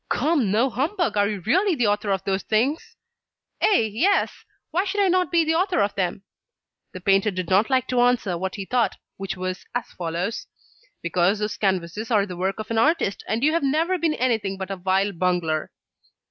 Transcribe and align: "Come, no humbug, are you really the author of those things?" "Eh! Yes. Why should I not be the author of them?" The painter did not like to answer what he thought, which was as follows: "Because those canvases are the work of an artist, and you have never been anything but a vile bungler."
"Come, 0.09 0.49
no 0.49 0.71
humbug, 0.71 1.15
are 1.15 1.27
you 1.29 1.41
really 1.45 1.75
the 1.75 1.85
author 1.85 2.09
of 2.09 2.23
those 2.23 2.41
things?" 2.41 2.95
"Eh! 3.61 3.87
Yes. 3.93 4.33
Why 4.71 4.83
should 4.83 4.99
I 4.99 5.09
not 5.09 5.31
be 5.31 5.45
the 5.45 5.53
author 5.53 5.79
of 5.79 5.93
them?" 5.93 6.23
The 6.91 6.99
painter 7.01 7.29
did 7.29 7.51
not 7.51 7.69
like 7.69 7.87
to 7.89 8.01
answer 8.01 8.35
what 8.35 8.55
he 8.55 8.65
thought, 8.65 8.95
which 9.17 9.37
was 9.37 9.63
as 9.75 9.85
follows: 9.91 10.47
"Because 11.03 11.37
those 11.37 11.55
canvases 11.57 12.09
are 12.09 12.25
the 12.25 12.35
work 12.35 12.57
of 12.57 12.71
an 12.71 12.79
artist, 12.79 13.23
and 13.27 13.43
you 13.43 13.53
have 13.53 13.61
never 13.61 13.99
been 13.99 14.15
anything 14.15 14.57
but 14.57 14.71
a 14.71 14.75
vile 14.75 15.11
bungler." 15.11 15.71